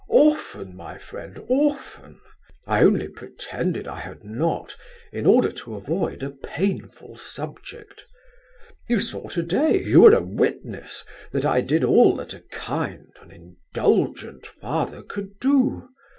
[0.09, 2.19] Often, my friend, often!
[2.65, 4.75] I only pretended I had not
[5.13, 8.05] in order to avoid a painful subject.
[8.89, 13.29] You saw today, you were a witness, that I did all that a kind, an
[13.29, 15.87] indulgent father could do.